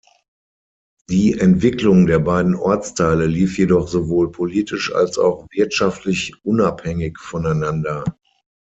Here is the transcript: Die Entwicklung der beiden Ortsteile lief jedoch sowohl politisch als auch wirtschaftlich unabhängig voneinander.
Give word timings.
Die 1.11 1.37
Entwicklung 1.39 2.07
der 2.07 2.17
beiden 2.17 2.55
Ortsteile 2.55 3.27
lief 3.27 3.59
jedoch 3.59 3.87
sowohl 3.87 4.31
politisch 4.31 4.91
als 4.91 5.19
auch 5.19 5.45
wirtschaftlich 5.51 6.33
unabhängig 6.43 7.19
voneinander. 7.19 8.03